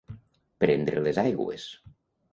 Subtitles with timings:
[0.63, 1.71] Prendre les aigües.